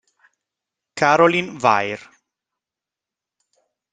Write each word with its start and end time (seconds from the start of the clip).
Caroline 0.97 1.61
Weir 1.61 2.01